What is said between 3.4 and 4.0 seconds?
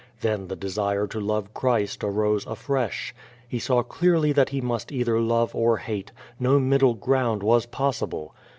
He saw